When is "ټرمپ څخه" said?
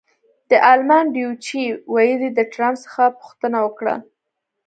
2.53-3.03